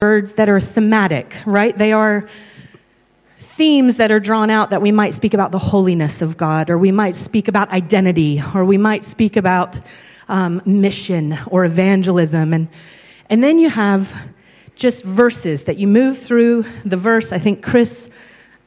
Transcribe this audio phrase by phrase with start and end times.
[0.00, 1.76] words that are thematic, right?
[1.76, 2.28] They are
[3.40, 6.78] themes that are drawn out that we might speak about the holiness of God, or
[6.78, 9.80] we might speak about identity, or we might speak about
[10.28, 12.54] um, mission or evangelism.
[12.54, 12.68] And,
[13.28, 14.14] and then you have
[14.76, 17.32] just verses that you move through the verse.
[17.32, 18.08] I think Chris,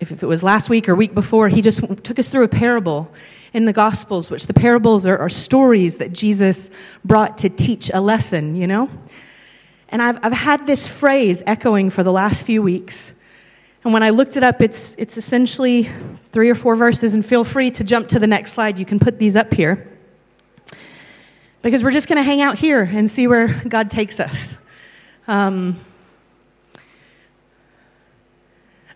[0.02, 2.50] if, if it was last week or week before, he just took us through a
[2.50, 3.10] parable
[3.54, 6.70] in the Gospels, which the parables are, are stories that Jesus
[7.06, 8.90] brought to teach a lesson, you know?
[9.92, 13.14] And I've, I've had this phrase echoing for the last few weeks.
[13.84, 15.90] And when I looked it up, it's, it's essentially
[16.32, 18.80] three or four verses, and feel free to jump to the next slide.
[18.80, 19.88] You can put these up here.
[21.62, 24.56] Because we're just going to hang out here and see where God takes us.
[25.28, 25.80] Um,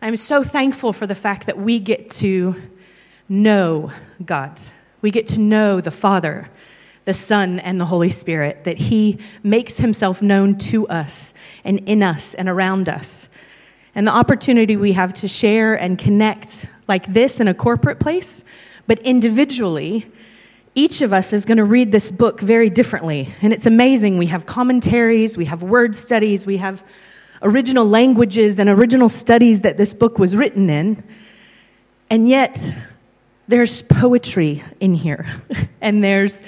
[0.01, 2.55] I'm so thankful for the fact that we get to
[3.27, 3.91] know
[4.23, 4.59] God.
[5.01, 6.49] We get to know the Father
[7.05, 11.33] the Son, and the Holy Spirit, that He makes Himself known to us
[11.63, 13.29] and in us and around us.
[13.93, 18.43] And the opportunity we have to share and connect like this in a corporate place,
[18.87, 20.11] but individually,
[20.75, 23.33] each of us is going to read this book very differently.
[23.41, 24.17] And it's amazing.
[24.17, 26.83] We have commentaries, we have word studies, we have
[27.41, 31.03] original languages and original studies that this book was written in.
[32.09, 32.73] And yet,
[33.47, 35.25] there's poetry in here,
[35.81, 36.43] and there's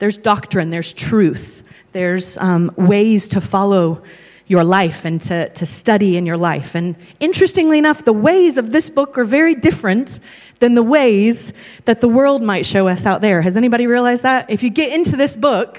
[0.00, 1.62] there's doctrine, there's truth,
[1.92, 4.02] there's um, ways to follow
[4.46, 6.74] your life and to, to study in your life.
[6.74, 10.18] And interestingly enough, the ways of this book are very different
[10.58, 11.52] than the ways
[11.84, 13.42] that the world might show us out there.
[13.42, 14.50] Has anybody realized that?
[14.50, 15.78] If you get into this book,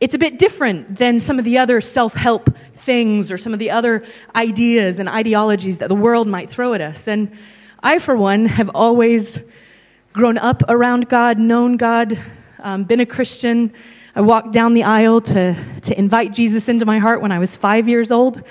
[0.00, 3.58] it's a bit different than some of the other self help things or some of
[3.58, 4.04] the other
[4.34, 7.08] ideas and ideologies that the world might throw at us.
[7.08, 7.36] And
[7.82, 9.38] I, for one, have always
[10.12, 12.18] grown up around God, known God,
[12.66, 13.72] um, been a Christian.
[14.16, 17.54] I walked down the aisle to, to invite Jesus into my heart when I was
[17.54, 18.42] five years old,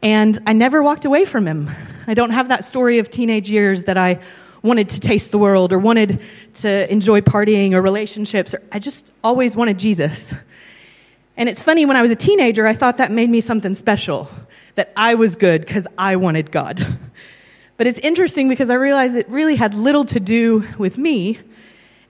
[0.00, 1.70] and I never walked away from him.
[2.06, 4.20] I don't have that story of teenage years that I
[4.62, 6.22] wanted to taste the world or wanted
[6.54, 8.54] to enjoy partying or relationships.
[8.72, 10.32] I just always wanted Jesus.
[11.36, 14.30] And it's funny, when I was a teenager, I thought that made me something special,
[14.76, 16.80] that I was good because I wanted God.
[17.76, 21.40] But it's interesting because I realized it really had little to do with me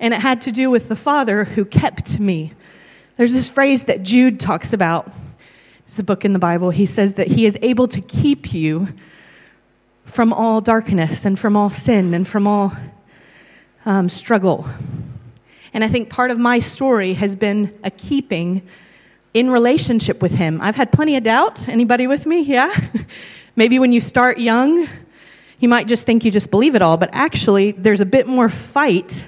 [0.04, 2.52] and it had to do with the Father who kept me.
[3.16, 5.10] There's this phrase that Jude talks about.
[5.86, 6.68] It's a book in the Bible.
[6.68, 8.88] He says that he is able to keep you
[10.04, 12.74] from all darkness and from all sin and from all
[13.86, 14.68] um, struggle.
[15.72, 18.60] And I think part of my story has been a keeping
[19.32, 20.60] in relationship with him.
[20.60, 21.66] I've had plenty of doubt.
[21.66, 22.42] Anybody with me?
[22.42, 22.76] Yeah?
[23.56, 24.86] Maybe when you start young,
[25.60, 28.50] you might just think you just believe it all, but actually, there's a bit more
[28.50, 29.24] fight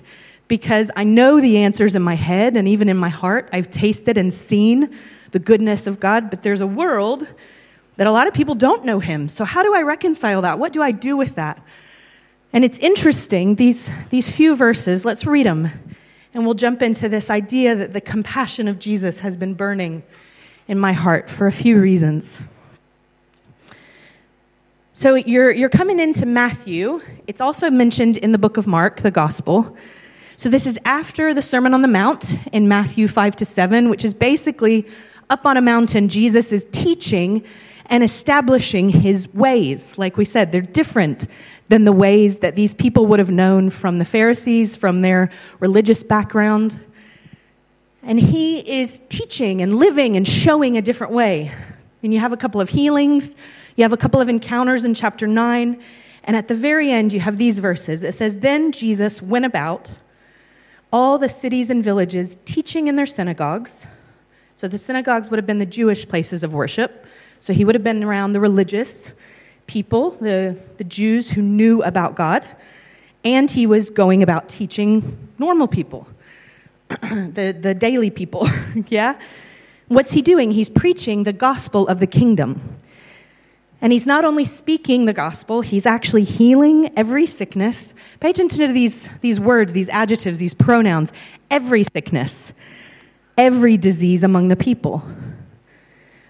[0.48, 3.48] because I know the answers in my head and even in my heart.
[3.52, 4.96] I've tasted and seen
[5.32, 7.26] the goodness of God, but there's a world
[7.96, 9.28] that a lot of people don't know Him.
[9.28, 10.58] So, how do I reconcile that?
[10.58, 11.60] What do I do with that?
[12.52, 15.68] And it's interesting, these, these few verses, let's read them,
[16.32, 20.02] and we'll jump into this idea that the compassion of Jesus has been burning
[20.68, 22.38] in my heart for a few reasons.
[24.92, 27.02] So, you're, you're coming into Matthew.
[27.26, 29.76] It's also mentioned in the book of Mark, the gospel.
[30.38, 34.04] So this is after the Sermon on the Mount in Matthew 5 to 7, which
[34.04, 34.86] is basically
[35.30, 37.42] up on a mountain, Jesus is teaching
[37.86, 39.96] and establishing his ways.
[39.96, 41.26] Like we said, they're different
[41.68, 46.02] than the ways that these people would have known from the Pharisees, from their religious
[46.02, 46.80] background.
[48.02, 51.50] And he is teaching and living and showing a different way.
[52.02, 53.34] And you have a couple of healings,
[53.76, 55.82] you have a couple of encounters in chapter 9,
[56.24, 58.02] and at the very end, you have these verses.
[58.02, 59.90] It says, Then Jesus went about
[60.92, 63.86] all the cities and villages, teaching in their synagogues.
[64.56, 67.06] So the synagogues would have been the Jewish places of worship.
[67.40, 69.12] So he would have been around the religious
[69.66, 72.44] people, the, the Jews who knew about God.
[73.24, 76.06] And he was going about teaching normal people,
[76.88, 78.48] the, the daily people.
[78.88, 79.18] yeah?
[79.88, 80.50] What's he doing?
[80.50, 82.75] He's preaching the gospel of the kingdom.
[83.80, 87.92] And he's not only speaking the gospel, he's actually healing every sickness.
[88.20, 91.12] Pay attention to these, these words, these adjectives, these pronouns.
[91.50, 92.52] Every sickness,
[93.36, 95.02] every disease among the people.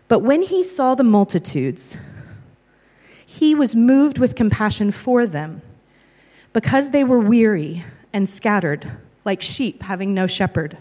[0.08, 1.96] But when he saw the multitudes,
[3.25, 5.62] he was moved with compassion for them
[6.52, 8.90] because they were weary and scattered,
[9.25, 10.78] like sheep having no shepherd.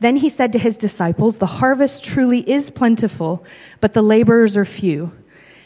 [0.00, 3.44] Then he said to his disciples, The harvest truly is plentiful,
[3.80, 5.12] but the laborers are few.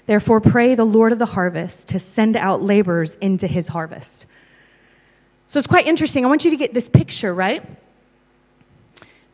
[0.07, 4.27] Therefore, pray the Lord of the harvest to send out laborers into his harvest.
[5.49, 6.25] So it's quite interesting.
[6.25, 7.65] I want you to get this picture, right?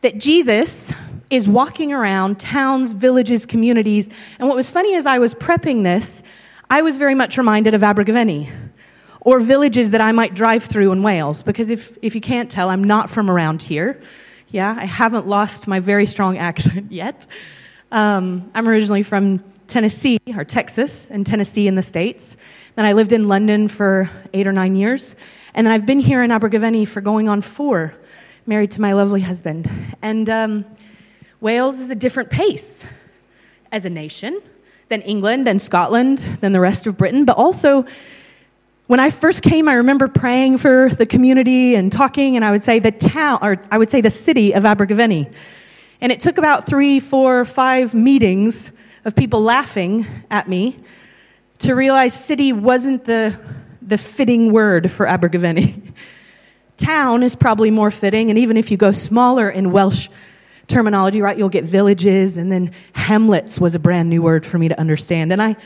[0.01, 0.91] That Jesus
[1.29, 4.07] is walking around towns, villages, communities.
[4.39, 6.23] And what was funny as I was prepping this,
[6.69, 8.49] I was very much reminded of Abergavenny
[9.21, 11.43] or villages that I might drive through in Wales.
[11.43, 14.01] Because if, if you can't tell, I'm not from around here.
[14.49, 17.27] Yeah, I haven't lost my very strong accent yet.
[17.91, 22.37] Um, I'm originally from Tennessee, or Texas, and Tennessee in the States.
[22.75, 25.17] Then I lived in London for eight or nine years.
[25.53, 27.93] And then I've been here in Abergavenny for going on four,
[28.45, 29.69] married to my lovely husband.
[30.01, 30.65] And um,
[31.41, 32.85] Wales is a different pace
[33.73, 34.41] as a nation
[34.87, 37.85] than England and Scotland, than the rest of Britain, but also
[38.87, 42.63] when I first came, I remember praying for the community and talking, and I would
[42.63, 45.29] say the town, or I would say the city of Abergavenny.
[45.99, 48.71] And it took about three, four, five meetings
[49.03, 50.77] of people laughing at me
[51.59, 53.37] to realize city wasn't the,
[53.81, 55.83] the fitting word for Abergavenny.
[56.77, 60.07] Town is probably more fitting, and even if you go smaller in Welsh
[60.67, 64.69] terminology, right, you'll get villages, and then hamlets was a brand new word for me
[64.69, 65.33] to understand.
[65.33, 65.57] And I,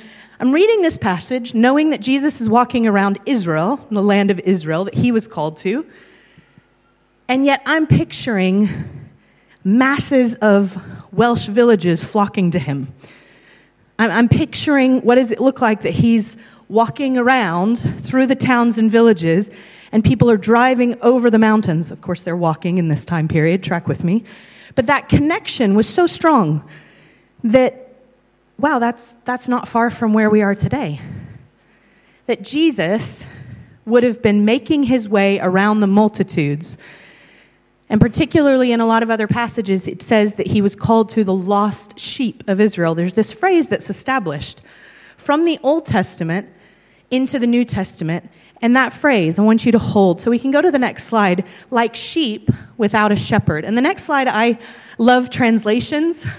[0.41, 4.85] I'm reading this passage knowing that Jesus is walking around Israel, the land of Israel
[4.85, 5.85] that he was called to.
[7.27, 8.67] And yet I'm picturing
[9.63, 10.81] masses of
[11.13, 12.91] Welsh villages flocking to him.
[13.99, 16.35] I'm, picturing what does it look like that he's
[16.69, 19.47] walking around through the towns and villages
[19.91, 21.91] and people are driving over the mountains.
[21.91, 24.23] Of course, they're walking in this time period, track with me.
[24.73, 26.67] But that connection was so strong
[27.43, 27.90] that
[28.61, 31.01] wow, that's, that's not far from where we are today.
[32.27, 33.25] That Jesus
[33.85, 36.77] would have been making his way around the multitudes.
[37.89, 41.23] And particularly in a lot of other passages, it says that he was called to
[41.23, 42.95] the lost sheep of Israel.
[42.95, 44.61] There's this phrase that's established
[45.17, 46.47] from the Old Testament
[47.09, 48.29] into the New Testament.
[48.61, 50.21] And that phrase, I want you to hold.
[50.21, 53.65] So we can go to the next slide, like sheep without a shepherd.
[53.65, 54.59] And the next slide, I
[54.97, 56.25] love translations.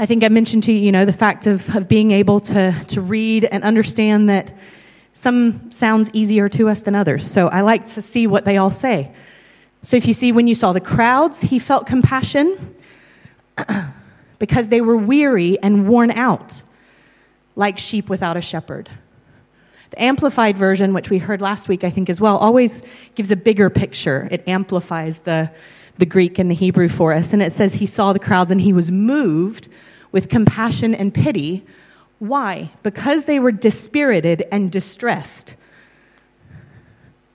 [0.00, 2.72] I think I mentioned to you, you know, the fact of, of being able to,
[2.88, 4.56] to read and understand that
[5.14, 7.28] some sounds easier to us than others.
[7.28, 9.10] So I like to see what they all say.
[9.82, 12.76] So if you see when you saw the crowds, he felt compassion
[14.38, 16.62] because they were weary and worn out,
[17.56, 18.88] like sheep without a shepherd.
[19.90, 22.82] The Amplified version, which we heard last week, I think, as well, always
[23.16, 24.28] gives a bigger picture.
[24.30, 25.50] It amplifies the,
[25.96, 27.32] the Greek and the Hebrew for us.
[27.32, 29.68] And it says he saw the crowds and he was moved
[30.12, 31.64] with compassion and pity.
[32.18, 32.70] Why?
[32.82, 35.54] Because they were dispirited and distressed.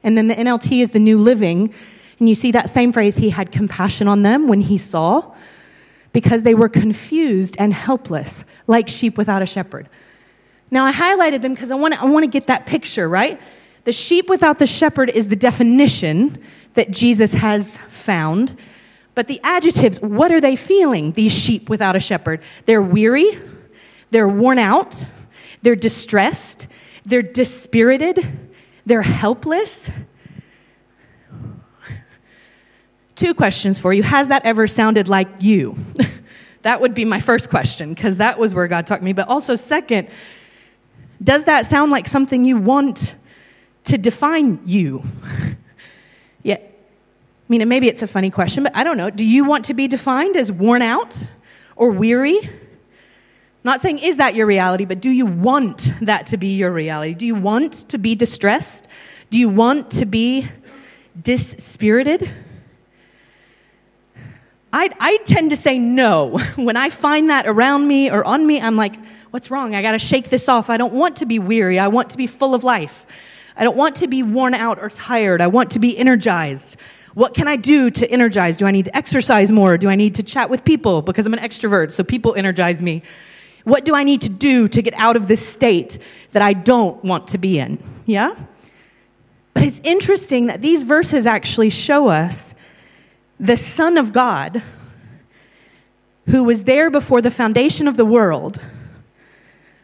[0.03, 1.73] And then the NLT is the New Living.
[2.19, 5.33] And you see that same phrase, he had compassion on them when he saw,
[6.11, 9.89] because they were confused and helpless, like sheep without a shepherd.
[10.69, 13.39] Now, I highlighted them because I want to I want to get that picture, right?
[13.85, 16.41] The sheep without the shepherd is the definition
[16.73, 18.57] that Jesus has found.
[19.15, 22.41] But the adjectives, what are they feeling, these sheep without a shepherd?
[22.65, 23.39] They're weary,
[24.11, 25.05] they're worn out,
[25.61, 26.67] they're distressed,
[27.05, 28.27] they're dispirited,
[28.85, 29.89] they're helpless.
[33.15, 34.01] Two questions for you.
[34.01, 35.77] Has that ever sounded like you?
[36.63, 39.13] that would be my first question, because that was where God talked to me.
[39.13, 40.09] But also, second,
[41.23, 43.15] does that sound like something you want
[43.85, 45.03] to define you?
[46.43, 46.57] yeah,
[47.43, 49.09] I mean, maybe it's a funny question, but I don't know.
[49.09, 51.21] Do you want to be defined as worn out
[51.75, 52.49] or weary?
[53.65, 57.13] Not saying is that your reality, but do you want that to be your reality?
[57.13, 58.87] Do you want to be distressed?
[59.29, 60.47] Do you want to be
[61.21, 62.29] dispirited?
[64.71, 66.39] I, I tend to say no.
[66.55, 68.95] When I find that around me or on me, I'm like,
[69.31, 69.75] what's wrong?
[69.75, 70.69] I got to shake this off.
[70.69, 71.77] I don't want to be weary.
[71.77, 73.05] I want to be full of life.
[73.55, 75.41] I don't want to be worn out or tired.
[75.41, 76.75] I want to be energized.
[77.13, 78.57] What can I do to energize?
[78.57, 79.77] Do I need to exercise more?
[79.77, 83.03] Do I need to chat with people because I'm an extrovert, so people energize me?
[83.65, 85.99] What do I need to do to get out of this state
[86.31, 87.81] that I don't want to be in?
[88.05, 88.35] Yeah?
[89.53, 92.53] But it's interesting that these verses actually show us
[93.39, 94.63] the Son of God
[96.27, 98.59] who was there before the foundation of the world,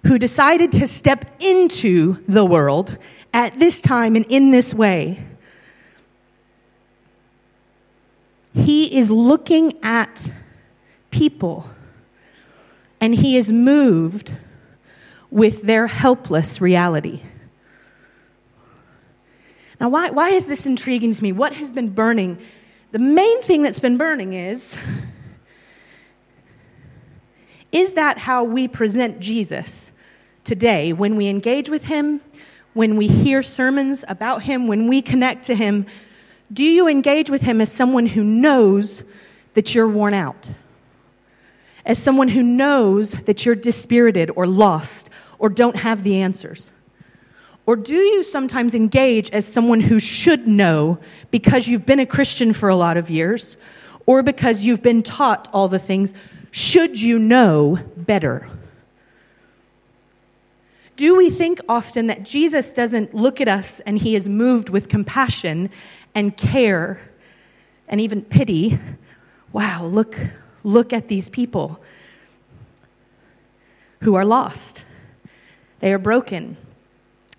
[0.06, 2.98] who decided to step into the world
[3.34, 5.24] at this time and in this way
[8.54, 10.32] He is looking at
[11.12, 11.70] people
[13.02, 14.32] and he is moved
[15.32, 17.22] with their helpless reality.
[19.80, 21.32] Now, why, why is this intriguing to me?
[21.32, 22.38] What has been burning?
[22.92, 24.76] The main thing that's been burning is
[27.72, 29.92] is that how we present Jesus
[30.44, 32.20] today when we engage with him,
[32.74, 35.86] when we hear sermons about him, when we connect to him?
[36.52, 39.04] Do you engage with him as someone who knows
[39.54, 40.50] that you're worn out?
[41.86, 46.72] As someone who knows that you're dispirited or lost or don't have the answers?
[47.66, 50.98] Or do you sometimes engage as someone who should know
[51.30, 53.58] because you've been a Christian for a lot of years
[54.08, 56.14] or because you've been taught all the things?
[56.50, 58.50] Should you know better?
[60.96, 64.90] Do we think often that Jesus doesn't look at us and he is moved with
[64.90, 65.70] compassion
[66.16, 67.02] and care
[67.88, 68.80] and even pity?
[69.52, 70.16] Wow, look,
[70.64, 71.82] look at these people
[74.02, 74.84] who are lost.
[75.80, 76.58] They are broken.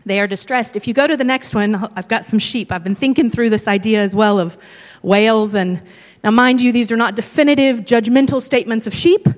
[0.07, 0.77] They are distressed.
[0.77, 2.73] If you go to the next one, I've got some sheep.
[2.73, 4.57] I've been thinking through this idea as well of
[5.03, 5.55] Wales.
[5.55, 5.83] And
[6.25, 9.29] now, mind you, these are not definitive, judgmental statements of sheep.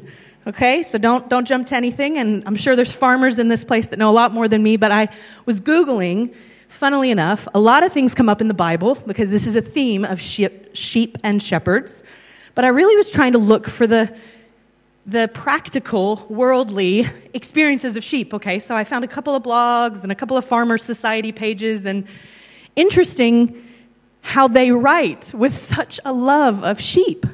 [0.46, 2.18] Okay, so don't, don't jump to anything.
[2.18, 4.76] And I'm sure there's farmers in this place that know a lot more than me,
[4.76, 5.08] but I
[5.46, 6.34] was Googling,
[6.72, 9.62] funnily enough, a lot of things come up in the Bible because this is a
[9.62, 12.02] theme of sheep, sheep and shepherds.
[12.54, 14.14] But I really was trying to look for the
[15.04, 18.32] the practical, worldly experiences of sheep.
[18.32, 21.84] Okay, so I found a couple of blogs and a couple of farmer society pages,
[21.84, 22.06] and
[22.76, 23.68] interesting
[24.20, 27.26] how they write with such a love of sheep.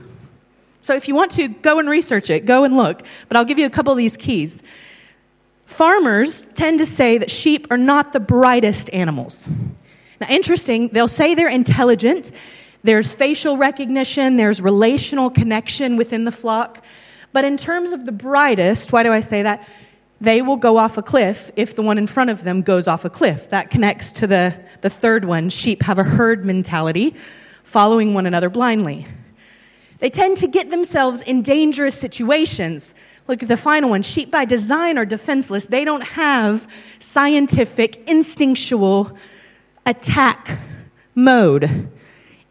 [0.82, 3.58] So if you want to, go and research it, go and look, but I'll give
[3.58, 4.62] you a couple of these keys.
[5.68, 9.46] Farmers tend to say that sheep are not the brightest animals.
[10.18, 12.32] Now, interesting, they'll say they're intelligent,
[12.84, 16.82] there's facial recognition, there's relational connection within the flock.
[17.34, 19.68] But in terms of the brightest, why do I say that?
[20.22, 23.04] They will go off a cliff if the one in front of them goes off
[23.04, 23.50] a cliff.
[23.50, 25.50] That connects to the, the third one.
[25.50, 27.14] Sheep have a herd mentality,
[27.62, 29.06] following one another blindly.
[29.98, 32.94] They tend to get themselves in dangerous situations.
[33.28, 34.00] Look at the final one.
[34.00, 35.66] Sheep by design are defenseless.
[35.66, 36.66] They don't have
[36.98, 39.16] scientific, instinctual
[39.84, 40.58] attack
[41.14, 41.90] mode.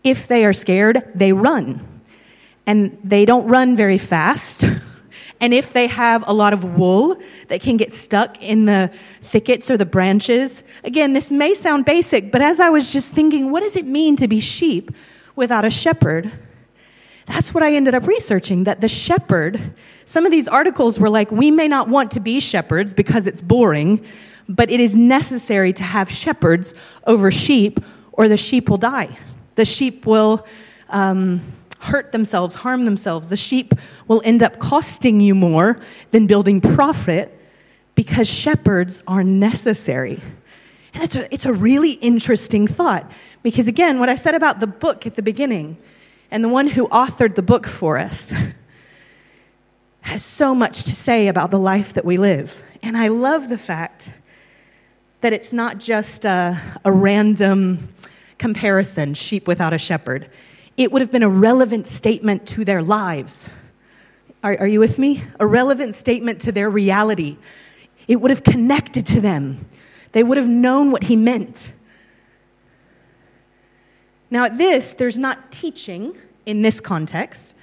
[0.04, 2.02] If they are scared, they run
[2.68, 4.64] and they don't run very fast.
[5.40, 8.90] And if they have a lot of wool that can get stuck in the
[9.22, 13.52] thickets or the branches, again, this may sound basic, but as I was just thinking,
[13.52, 14.92] what does it mean to be sheep
[15.36, 16.32] without a shepherd?
[17.28, 19.74] That's what I ended up researching that the shepherd,
[20.06, 23.42] some of these articles were like, we may not want to be shepherds because it's
[23.42, 24.06] boring,
[24.50, 26.74] but it is necessary to have shepherds
[27.06, 27.80] over sheep
[28.14, 29.18] or the sheep will die.
[29.56, 30.46] The sheep will.
[30.90, 31.42] Um,
[31.80, 33.28] hurt themselves, harm themselves.
[33.28, 33.74] The sheep
[34.08, 35.80] will end up costing you more
[36.12, 37.40] than building profit
[37.96, 40.22] because shepherds are necessary.
[40.94, 43.10] And it's a, it's a really interesting thought
[43.44, 45.78] because, again, what I said about the book at the beginning
[46.32, 48.32] and the one who authored the book for us
[50.02, 52.64] has so much to say about the life that we live.
[52.82, 54.10] And I love the fact
[55.22, 57.90] that it's not just a, a random
[58.38, 60.30] comparison, sheep without a shepherd
[60.78, 63.50] it would have been a relevant statement to their lives.
[64.44, 65.24] Are, are, you with me?
[65.40, 67.38] A relevant statement to their reality.
[68.08, 69.68] It would have connected to them.
[70.12, 71.74] They would have known what he meant.
[74.30, 77.54] Now, at this, there's not teaching in this context.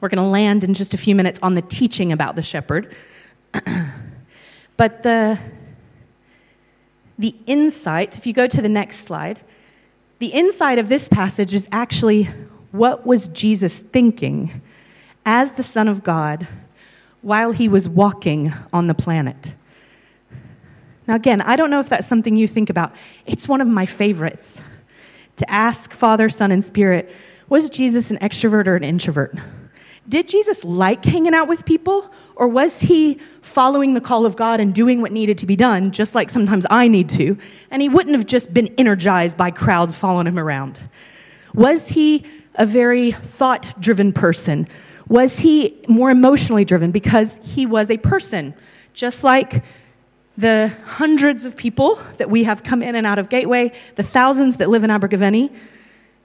[0.00, 2.94] We're going to land in just a few minutes on the teaching about the shepherd.
[4.76, 5.38] but the,
[7.18, 9.40] the insight, if you go to the next slide,
[10.20, 12.24] the inside of this passage is actually
[12.70, 14.62] what was Jesus thinking
[15.24, 16.46] as the Son of God
[17.22, 19.54] while he was walking on the planet.
[21.08, 22.94] Now, again, I don't know if that's something you think about.
[23.24, 24.60] It's one of my favorites
[25.36, 27.10] to ask Father, Son, and Spirit
[27.48, 29.34] was Jesus an extrovert or an introvert?
[30.06, 34.60] Did Jesus like hanging out with people, or was he following the call of God
[34.60, 37.38] and doing what needed to be done, just like sometimes I need to,
[37.70, 40.78] and he wouldn't have just been energized by crowds following him around?
[41.54, 42.24] Was he
[42.54, 44.68] a very thought driven person?
[45.08, 48.54] Was he more emotionally driven because he was a person,
[48.92, 49.62] just like
[50.38, 54.58] the hundreds of people that we have come in and out of Gateway, the thousands
[54.58, 55.50] that live in Abergavenny?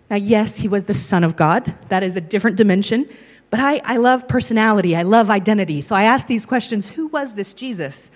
[0.09, 1.73] Now, yes, he was the Son of God.
[1.89, 3.09] That is a different dimension.
[3.49, 5.81] But I, I love personality, I love identity.
[5.81, 8.11] So I ask these questions Who was this Jesus?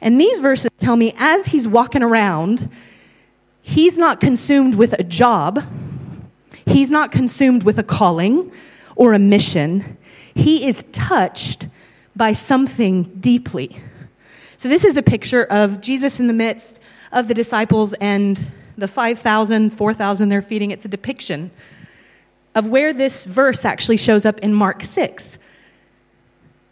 [0.00, 2.70] And these verses tell me as he's walking around,
[3.60, 5.62] he's not consumed with a job,
[6.64, 8.50] he's not consumed with a calling
[8.94, 9.98] or a mission.
[10.34, 11.68] He is touched
[12.14, 13.80] by something deeply.
[14.66, 16.80] So, this is a picture of Jesus in the midst
[17.12, 20.72] of the disciples and the 5,000, 4,000 they're feeding.
[20.72, 21.52] It's a depiction
[22.56, 25.38] of where this verse actually shows up in Mark 6.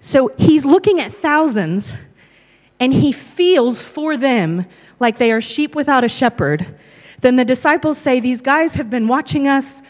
[0.00, 1.92] So he's looking at thousands
[2.80, 4.66] and he feels for them
[4.98, 6.66] like they are sheep without a shepherd.
[7.20, 9.82] Then the disciples say, These guys have been watching us.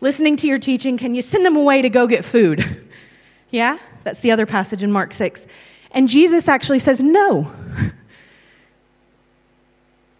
[0.00, 2.88] listening to your teaching, can you send them away to go get food?
[3.50, 3.76] yeah?
[4.02, 5.44] That's the other passage in Mark 6.
[5.92, 7.52] And Jesus actually says, No.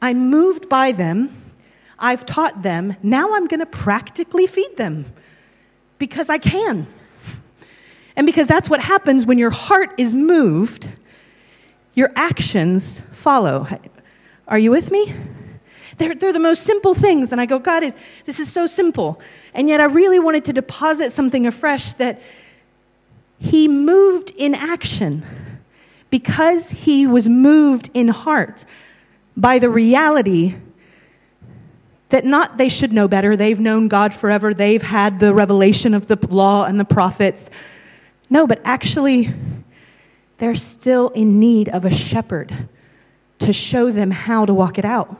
[0.03, 1.37] I'm moved by them.
[1.99, 2.97] I've taught them.
[3.03, 5.05] Now I'm going to practically feed them
[5.99, 6.87] because I can.
[8.17, 10.91] And because that's what happens when your heart is moved,
[11.95, 13.67] your actions follow.
[14.49, 15.15] Are you with me?
[15.99, 17.31] They're, they're the most simple things.
[17.31, 19.21] And I go, God, is, this is so simple.
[19.53, 22.23] And yet I really wanted to deposit something afresh that
[23.39, 25.25] He moved in action
[26.11, 28.65] because He was moved in heart
[29.37, 30.57] by the reality
[32.11, 36.09] that not they should know better, they've known God forever, they've had the revelation of
[36.09, 37.49] the law and the prophets.
[38.29, 39.33] No, but actually,
[40.39, 42.53] they're still in need of a shepherd
[43.39, 45.17] to show them how to walk it out,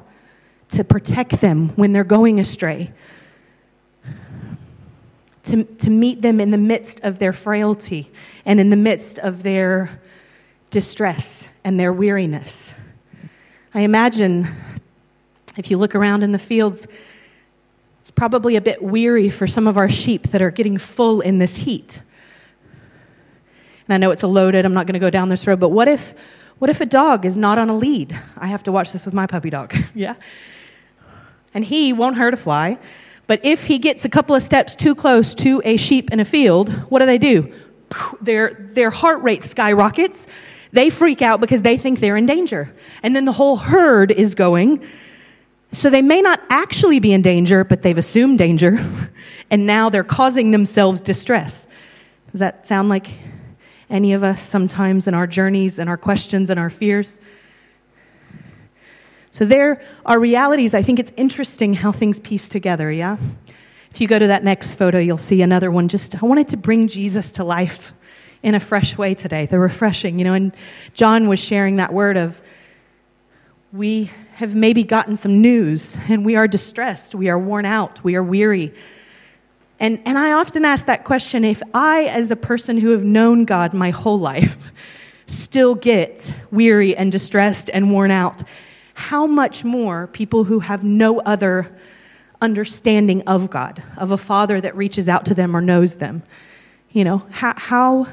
[0.71, 2.93] to protect them when they're going astray,
[5.45, 8.11] to, to meet them in the midst of their frailty
[8.45, 10.01] and in the midst of their
[10.71, 12.73] distress and their weariness.
[13.75, 14.49] I imagine
[15.57, 16.87] if you look around in the fields,
[18.01, 21.39] it's probably a bit weary for some of our sheep that are getting full in
[21.39, 22.01] this heat.
[23.87, 25.71] And I know it's a loaded, I'm not going to go down this road, but
[25.71, 26.15] what if,
[26.59, 28.19] what if a dog is not on a lead?
[28.37, 30.15] I have to watch this with my puppy dog, yeah?
[31.53, 32.79] And he won't hurt a fly,
[33.27, 36.25] but if he gets a couple of steps too close to a sheep in a
[36.25, 37.53] field, what do they do?
[38.21, 40.27] Their, their heart rate skyrockets
[40.73, 42.73] they freak out because they think they're in danger.
[43.03, 44.85] And then the whole herd is going.
[45.73, 48.85] So they may not actually be in danger, but they've assumed danger.
[49.53, 51.67] And now they're causing themselves distress.
[52.31, 53.09] Does that sound like
[53.89, 57.19] any of us sometimes in our journeys and our questions and our fears?
[59.33, 60.73] So there are realities.
[60.73, 63.17] I think it's interesting how things piece together, yeah?
[63.91, 65.89] If you go to that next photo, you'll see another one.
[65.89, 67.93] Just, I wanted to bring Jesus to life
[68.43, 70.53] in a fresh way today, the refreshing, you know, and
[70.95, 72.41] John was sharing that word of
[73.73, 78.17] we have maybe gotten some news and we are distressed, we are worn out, we
[78.17, 78.75] are weary.
[79.79, 83.45] And, and I often ask that question if I, as a person who have known
[83.45, 84.57] God my whole life,
[85.27, 88.43] still get weary and distressed and worn out,
[88.95, 91.71] how much more people who have no other
[92.43, 96.23] understanding of God, of a father that reaches out to them or knows them?
[96.91, 98.07] You know, how, how,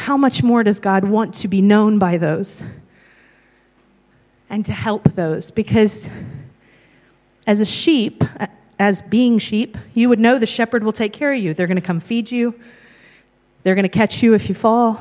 [0.00, 2.62] how much more does God want to be known by those
[4.48, 5.50] and to help those?
[5.50, 6.08] Because
[7.46, 8.24] as a sheep,
[8.78, 11.52] as being sheep, you would know the shepherd will take care of you.
[11.52, 12.58] They're going to come feed you,
[13.62, 14.98] they're going to catch you if you fall,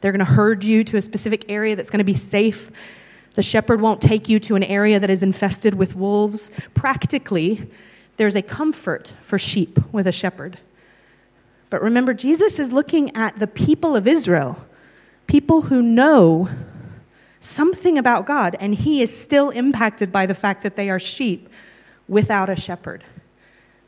[0.00, 2.70] they're going to herd you to a specific area that's going to be safe.
[3.34, 6.50] The shepherd won't take you to an area that is infested with wolves.
[6.72, 7.68] Practically,
[8.16, 10.58] there's a comfort for sheep with a shepherd.
[11.70, 14.64] But remember, Jesus is looking at the people of Israel,
[15.26, 16.48] people who know
[17.40, 21.48] something about God, and he is still impacted by the fact that they are sheep
[22.08, 23.04] without a shepherd.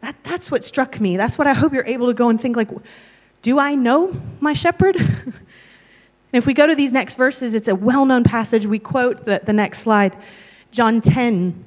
[0.01, 1.17] That, that's what struck me.
[1.17, 2.71] That's what I hope you're able to go and think like,
[3.43, 4.97] do I know my shepherd?
[4.97, 5.35] and
[6.33, 8.67] if we go to these next verses, it's a well known passage.
[8.67, 10.17] We quote the, the next slide,
[10.71, 11.65] John 10,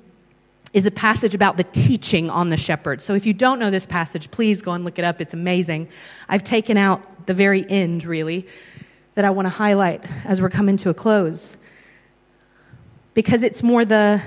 [0.74, 3.02] is a passage about the teaching on the shepherd.
[3.02, 5.20] So if you don't know this passage, please go and look it up.
[5.20, 5.90] It's amazing.
[6.30, 8.48] I've taken out the very end, really,
[9.16, 11.58] that I want to highlight as we're coming to a close.
[13.14, 14.22] Because it's more the,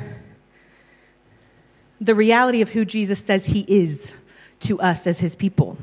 [2.00, 4.12] the reality of who Jesus says he is
[4.60, 5.78] to us as his people.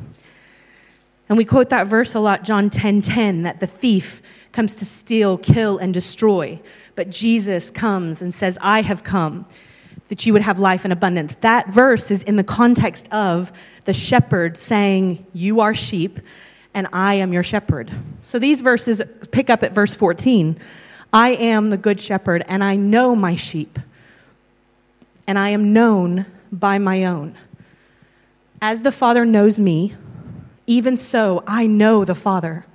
[1.28, 4.21] And we quote that verse a lot, John 10 10, that the thief
[4.52, 6.60] comes to steal, kill, and destroy.
[6.93, 9.47] But Jesus comes and says, I have come
[10.12, 11.38] that you would have life in abundance.
[11.39, 13.50] That verse is in the context of
[13.86, 16.19] the shepherd saying, You are sheep,
[16.74, 17.89] and I am your shepherd.
[18.21, 20.60] So these verses pick up at verse 14.
[21.13, 23.80] I am the good shepherd, and I know my sheep,
[25.28, 27.38] and I am known by my own.
[28.62, 29.95] As the Father knows me,
[30.67, 32.65] even so I know the Father,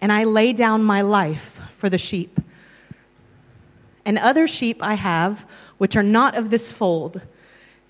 [0.00, 2.40] and I lay down my life for the sheep.
[4.06, 5.46] And other sheep I have
[5.78, 7.22] which are not of this fold,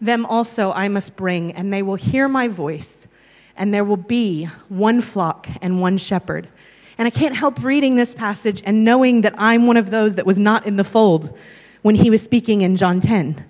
[0.01, 3.07] them also I must bring, and they will hear my voice,
[3.57, 6.49] and there will be one flock and one shepherd.
[6.97, 10.27] And I can't help reading this passage and knowing that I'm one of those that
[10.27, 11.37] was not in the fold
[11.83, 13.45] when he was speaking in John 10.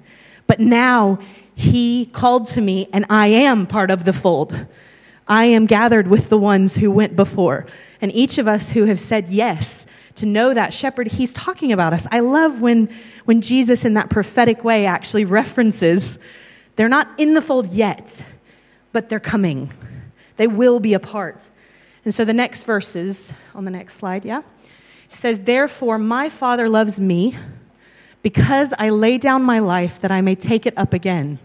[0.46, 1.18] But now
[1.54, 4.66] he called to me, and I am part of the fold.
[5.26, 7.66] I am gathered with the ones who went before.
[8.00, 11.92] And each of us who have said yes to know that shepherd, he's talking about
[11.92, 12.06] us.
[12.10, 12.88] I love when
[13.28, 16.18] when Jesus, in that prophetic way, actually references
[16.76, 18.24] they're not in the fold yet,
[18.92, 19.70] but they're coming.
[20.38, 21.46] They will be a part.
[22.06, 24.38] And so the next verses on the next slide, yeah?
[25.10, 27.36] It says, Therefore, my Father loves me
[28.22, 31.38] because I lay down my life that I may take it up again.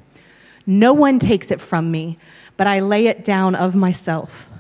[0.66, 2.18] No one takes it from me,
[2.56, 4.54] but I lay it down of myself.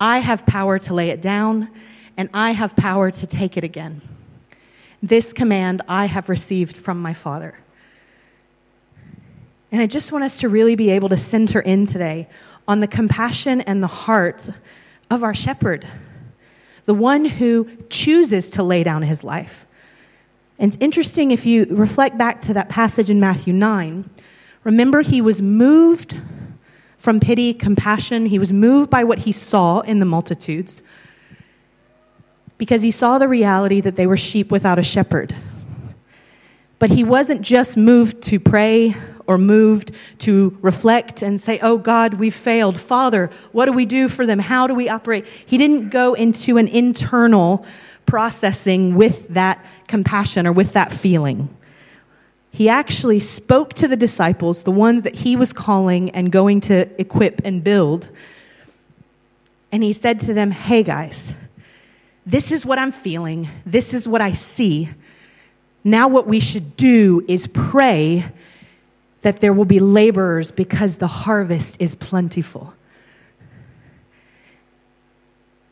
[0.00, 1.68] I have power to lay it down,
[2.16, 4.00] and I have power to take it again.
[5.02, 7.58] This command I have received from my Father.
[9.72, 12.28] And I just want us to really be able to center in today
[12.68, 14.48] on the compassion and the heart
[15.10, 15.86] of our shepherd,
[16.86, 19.66] the one who chooses to lay down his life.
[20.58, 24.08] And it's interesting if you reflect back to that passage in Matthew 9.
[24.64, 26.20] Remember, he was moved
[26.98, 28.26] from pity, compassion.
[28.26, 30.82] He was moved by what he saw in the multitudes
[32.60, 35.34] because he saw the reality that they were sheep without a shepherd.
[36.78, 38.94] But he wasn't just moved to pray
[39.26, 42.78] or moved to reflect and say, Oh God, we failed.
[42.78, 44.38] Father, what do we do for them?
[44.38, 45.26] How do we operate?
[45.46, 47.64] He didn't go into an internal
[48.04, 51.48] processing with that compassion or with that feeling.
[52.50, 57.00] He actually spoke to the disciples, the ones that he was calling and going to
[57.00, 58.10] equip and build.
[59.72, 61.32] And he said to them, Hey guys,
[62.30, 63.48] this is what I'm feeling.
[63.66, 64.88] This is what I see.
[65.82, 68.24] Now, what we should do is pray
[69.22, 72.72] that there will be laborers because the harvest is plentiful.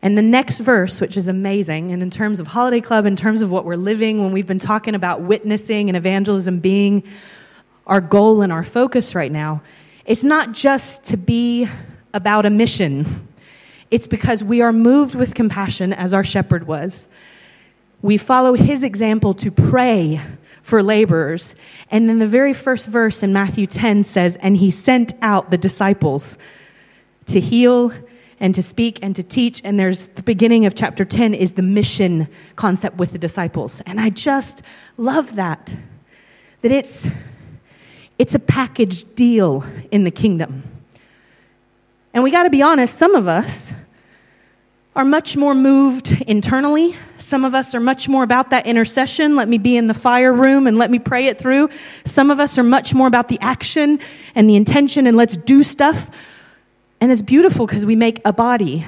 [0.03, 3.40] And the next verse, which is amazing, and in terms of Holiday Club, in terms
[3.40, 7.03] of what we're living, when we've been talking about witnessing and evangelism being
[7.87, 9.62] our goal and our focus right now,
[10.07, 11.68] it's not just to be
[12.14, 13.28] about a mission.
[13.90, 17.07] It's because we are moved with compassion as our shepherd was.
[18.03, 20.20] We follow his example to pray
[20.62, 21.55] for laborers.
[21.90, 25.59] And then the very first verse in Matthew 10 says, And he sent out the
[25.59, 26.37] disciples
[27.27, 27.92] to heal
[28.38, 29.62] and to speak and to teach.
[29.64, 33.81] And there's the beginning of chapter 10 is the mission concept with the disciples.
[33.87, 34.62] And I just
[34.96, 35.74] love that.
[36.61, 37.09] That it's,
[38.18, 40.62] it's a package deal in the kingdom.
[42.12, 43.72] And we got to be honest, some of us
[44.99, 46.95] are much more moved internally
[47.29, 49.37] some of us are much more about that intercession.
[49.37, 51.69] Let me be in the fire room and let me pray it through.
[52.07, 54.01] Some of us are much more about the action
[54.35, 56.11] and the intention and let's do stuff.
[57.03, 58.83] And it's beautiful because we make a body.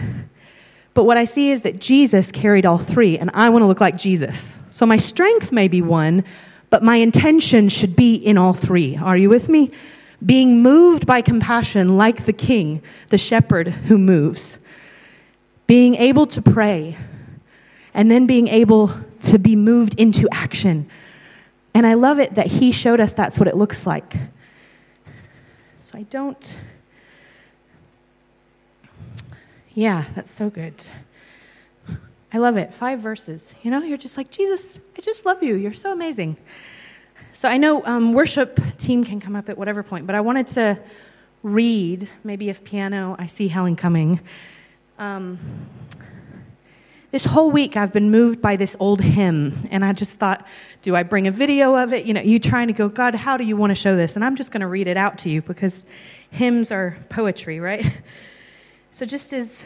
[0.94, 3.81] But what I see is that Jesus carried all three, and I want to look
[3.81, 4.57] like Jesus.
[4.70, 6.25] So my strength may be one,
[6.70, 8.96] but my intention should be in all three.
[8.96, 9.70] Are you with me?
[10.25, 14.57] Being moved by compassion like the king, the shepherd who moves.
[15.70, 16.96] Being able to pray
[17.94, 20.90] and then being able to be moved into action.
[21.74, 24.14] And I love it that he showed us that's what it looks like.
[25.85, 26.59] So I don't.
[29.72, 30.74] Yeah, that's so good.
[32.33, 32.74] I love it.
[32.74, 33.54] Five verses.
[33.62, 35.54] You know, you're just like, Jesus, I just love you.
[35.54, 36.37] You're so amazing.
[37.33, 40.48] So I know um, worship team can come up at whatever point, but I wanted
[40.48, 40.80] to
[41.44, 44.18] read, maybe if piano, I see Helen coming.
[45.00, 45.38] Um,
[47.10, 50.46] this whole week I've been moved by this old hymn, and I just thought,
[50.82, 52.04] do I bring a video of it?
[52.04, 54.14] You know, you trying to go, God, how do you want to show this?
[54.14, 55.86] And I'm just going to read it out to you because
[56.30, 57.84] hymns are poetry, right?
[58.92, 59.64] So just as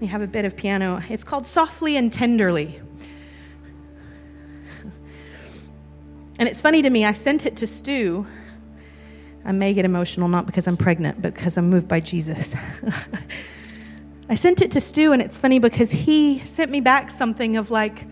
[0.00, 2.80] we have a bit of piano, it's called Softly and Tenderly.
[6.38, 8.26] And it's funny to me, I sent it to Stu.
[9.44, 12.54] I may get emotional, not because I'm pregnant, but because I'm moved by Jesus.
[14.30, 17.70] I sent it to Stu, and it's funny because he sent me back something of
[17.70, 18.04] like,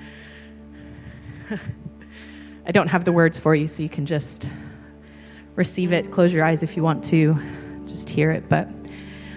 [2.67, 4.49] I don't have the words for you, so you can just
[5.57, 6.11] receive it.
[6.11, 7.39] Close your eyes if you want to,
[7.87, 8.49] just hear it.
[8.49, 8.67] But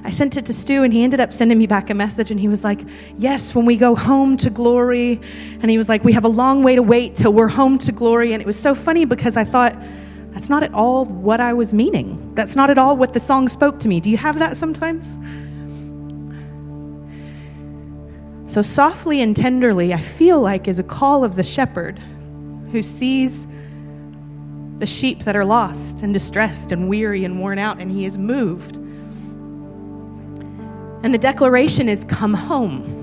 [0.06, 2.39] I sent it to Stu, and he ended up sending me back a message, and
[2.39, 2.80] he was like,
[3.18, 5.20] Yes, when we go home to glory.
[5.62, 7.92] And he was like, We have a long way to wait till we're home to
[7.92, 8.32] glory.
[8.32, 9.76] And it was so funny because I thought,
[10.32, 12.34] That's not at all what I was meaning.
[12.36, 14.00] That's not at all what the song spoke to me.
[14.00, 15.04] Do you have that sometimes?
[18.50, 22.00] So, softly and tenderly, I feel like is a call of the shepherd
[22.72, 23.46] who sees
[24.78, 28.18] the sheep that are lost and distressed and weary and worn out, and he is
[28.18, 28.76] moved.
[31.04, 32.98] And the declaration is, Come home.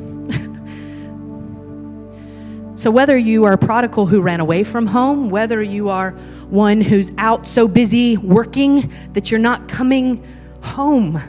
[2.76, 6.10] so, whether you are a prodigal who ran away from home, whether you are
[6.50, 10.26] one who's out so busy working that you're not coming
[10.60, 11.22] home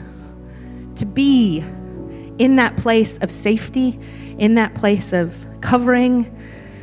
[0.96, 1.62] to be
[2.38, 3.98] in that place of safety,
[4.38, 6.34] in that place of covering.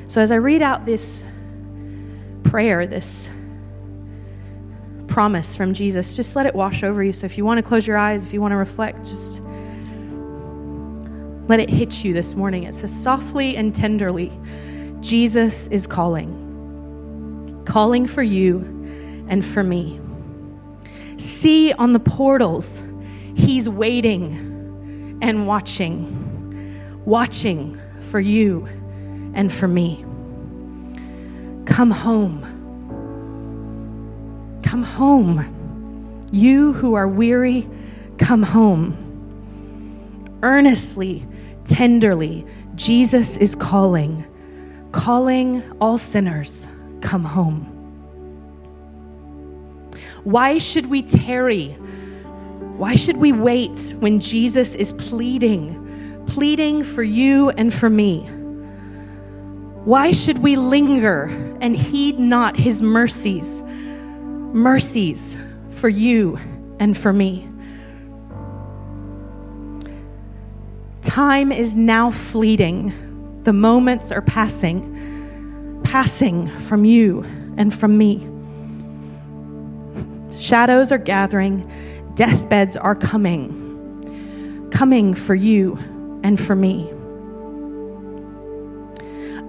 [0.07, 1.23] So as I read out this
[2.43, 3.29] prayer, this
[5.07, 7.13] promise from Jesus, just let it wash over you.
[7.13, 9.41] So if you want to close your eyes, if you want to reflect, just
[11.47, 12.63] let it hit you this morning.
[12.63, 14.31] It says, softly and tenderly,
[14.99, 18.59] Jesus is calling, calling for you
[19.29, 19.99] and for me.
[21.17, 22.83] See on the portals,
[23.35, 24.44] He's waiting
[25.25, 28.67] and watching, watching for you
[29.33, 30.05] and for me.
[31.65, 32.43] Come home.
[34.63, 36.27] Come home.
[36.31, 37.67] You who are weary,
[38.19, 38.95] come home.
[40.43, 41.27] Earnestly,
[41.65, 44.23] tenderly, Jesus is calling,
[44.91, 46.67] calling all sinners,
[47.01, 47.63] come home.
[50.23, 51.75] Why should we tarry?
[52.77, 58.29] Why should we wait when Jesus is pleading, pleading for you and for me?
[59.85, 61.29] Why should we linger
[61.61, 65.38] and heed not his mercies, mercies
[65.69, 66.38] for you
[66.79, 67.47] and for me?
[71.01, 72.91] Time is now fleeting.
[73.43, 77.23] The moments are passing, passing from you
[77.55, 78.27] and from me.
[80.39, 81.71] Shadows are gathering,
[82.15, 85.78] deathbeds are coming, coming for you
[86.23, 86.89] and for me.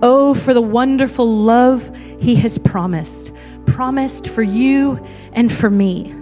[0.02, 3.33] Oh, for the wonderful love he has promised,
[3.66, 6.14] promised for you and for me.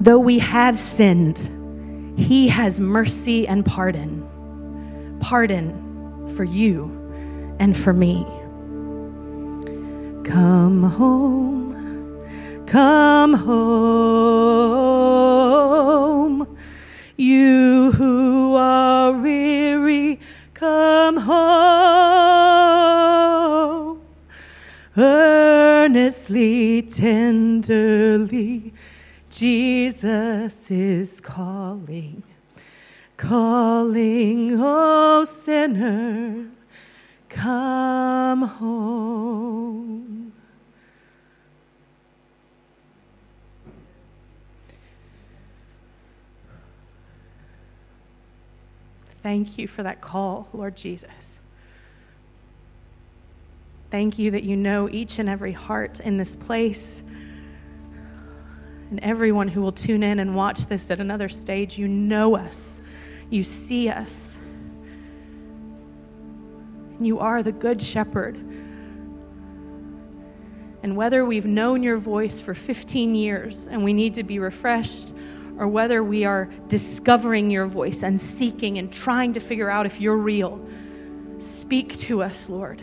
[0.00, 1.38] Though we have sinned,
[2.18, 4.26] he has mercy and pardon,
[5.20, 6.90] pardon for you
[7.60, 8.26] and for me.
[10.24, 11.61] Come home,
[12.72, 14.48] come home,
[17.18, 20.18] you who are weary,
[20.54, 21.42] come home.
[24.96, 28.72] Earnestly, tenderly,
[29.28, 32.22] Jesus is calling,
[33.18, 36.46] calling, oh sinner,
[37.28, 40.11] come home.
[49.22, 51.10] Thank you for that call, Lord Jesus.
[53.90, 57.02] Thank you that you know each and every heart in this place
[58.90, 61.78] and everyone who will tune in and watch this at another stage.
[61.78, 62.80] You know us,
[63.30, 64.36] you see us.
[66.98, 68.36] And You are the Good Shepherd.
[70.82, 75.14] And whether we've known your voice for 15 years and we need to be refreshed,
[75.58, 80.00] or whether we are discovering your voice and seeking and trying to figure out if
[80.00, 80.64] you're real,
[81.38, 82.82] speak to us, Lord.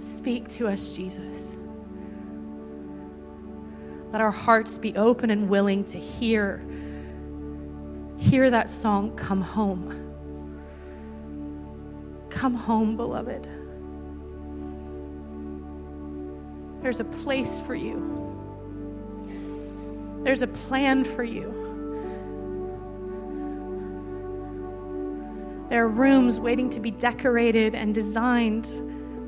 [0.00, 1.36] Speak to us, Jesus.
[4.12, 6.64] Let our hearts be open and willing to hear
[8.16, 10.02] hear that song come home.
[12.30, 13.46] Come home, beloved.
[16.82, 18.25] There's a place for you.
[20.26, 21.52] There's a plan for you.
[25.70, 28.66] There are rooms waiting to be decorated and designed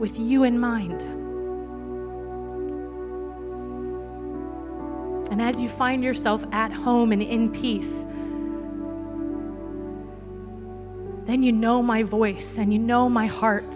[0.01, 1.01] with you in mind.
[5.31, 8.05] And as you find yourself at home and in peace,
[11.29, 13.73] then you know my voice and you know my heart.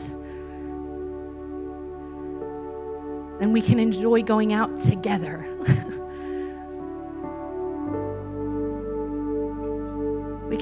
[3.41, 5.52] And we can enjoy going out together.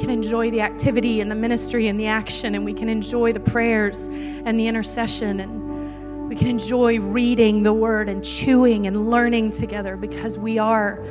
[0.00, 3.40] Can enjoy the activity and the ministry and the action, and we can enjoy the
[3.40, 9.50] prayers and the intercession, and we can enjoy reading the word and chewing and learning
[9.50, 11.04] together because we are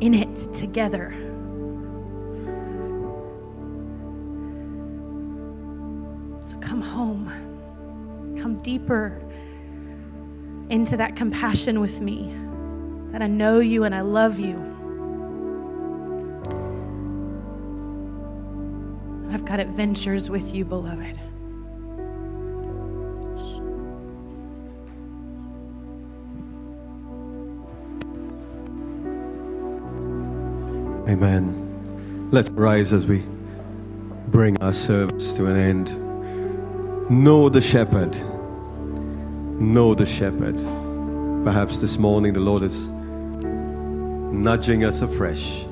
[0.00, 1.14] in it together.
[6.50, 9.22] So come home, come deeper
[10.68, 12.34] into that compassion with me,
[13.12, 14.71] that I know you and I love you.
[19.52, 21.20] I've got adventures with you, beloved.
[31.06, 32.30] Amen.
[32.30, 33.22] Let's rise as we
[34.28, 37.10] bring our service to an end.
[37.10, 38.16] Know the shepherd
[39.60, 40.56] know the shepherd.
[41.44, 45.66] Perhaps this morning the Lord is nudging us afresh.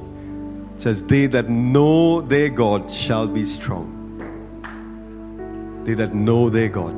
[0.80, 3.98] Says, They that know their God shall be strong.
[5.84, 6.96] They that know their God.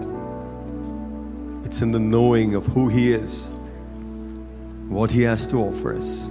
[1.67, 3.49] It's in the knowing of who He is,
[4.89, 6.31] what He has to offer us.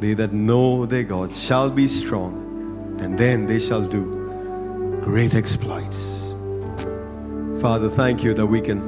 [0.00, 6.34] They that know their God shall be strong, and then they shall do great exploits.
[7.60, 8.80] Father, thank you that we can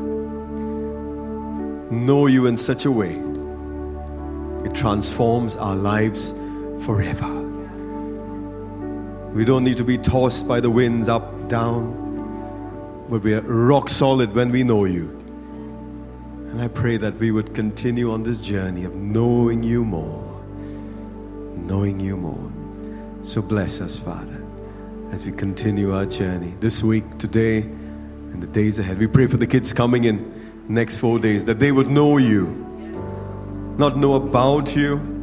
[2.06, 3.14] know you in such a way,
[4.68, 6.35] it transforms our lives
[6.80, 7.32] forever.
[9.32, 13.88] We don't need to be tossed by the winds up, down, but we are rock
[13.88, 15.10] solid when we know you.
[16.50, 20.24] And I pray that we would continue on this journey of knowing you more,
[21.56, 22.50] knowing you more.
[23.22, 24.42] So bless us, Father,
[25.12, 28.98] as we continue our journey this week, today, and the days ahead.
[28.98, 32.46] We pray for the kids coming in next four days that they would know you,
[33.76, 35.15] not know about you,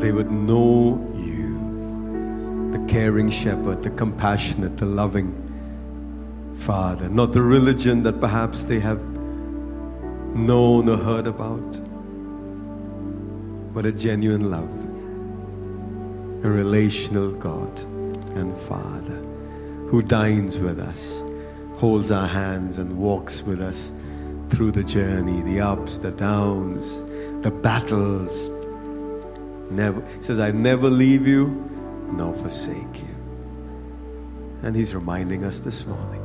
[0.00, 2.70] they would know you.
[2.72, 5.34] The caring shepherd, the compassionate, the loving
[6.58, 9.00] Father, not the religion that perhaps they have
[10.34, 11.80] known or heard about,
[13.74, 14.70] but a genuine love,
[16.44, 17.80] a relational God
[18.36, 19.20] and Father
[19.90, 21.22] who dines with us,
[21.78, 23.92] holds our hands, and walks with us
[24.48, 27.02] through the journey, the ups, the downs,
[27.42, 28.52] the battles.
[29.70, 31.46] Never says, I never leave you
[32.10, 33.14] nor forsake you.
[34.62, 36.20] And he's reminding us this morning.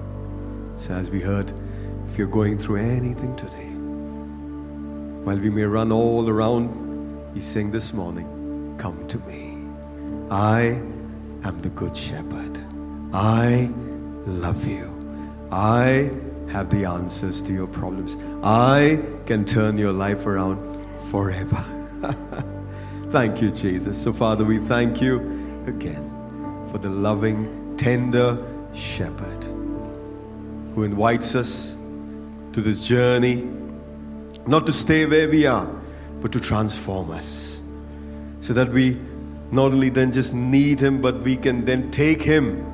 [0.78, 1.54] So as we heard,
[2.10, 3.70] if you're going through anything today,
[5.24, 9.58] while we may run all around, he's saying this morning, come to me.
[10.30, 10.82] I
[11.44, 12.62] am the good shepherd.
[13.14, 13.70] I
[14.26, 14.92] love you.
[15.52, 16.12] I
[16.50, 18.18] have the answers to your problems.
[18.44, 21.64] I can turn your life around forever.
[23.16, 24.04] thank you, Jesus.
[24.04, 25.20] So, Father, we thank you
[25.68, 26.04] again
[26.70, 29.46] for the loving, tender shepherd
[30.76, 31.78] who invites us
[32.52, 33.36] to this journey,
[34.48, 35.66] not to stay where we are,
[36.20, 37.62] but to transform us.
[38.42, 39.00] So that we
[39.50, 42.70] not only then just need him, but we can then take him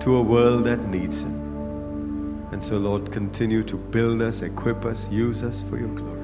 [0.00, 2.48] to a world that needs him.
[2.50, 6.18] And so, Lord, continue to build us, equip us, use us for your glory.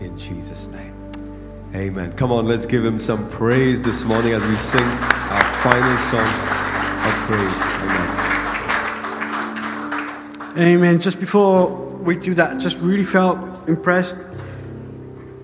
[0.00, 0.99] In Jesus' name.
[1.74, 2.12] Amen.
[2.14, 6.26] Come on, let's give him some praise this morning as we sing our final song
[7.06, 7.62] of praise.
[10.56, 10.74] Amen.
[10.74, 11.00] Amen.
[11.00, 14.16] Just before we do that, just really felt impressed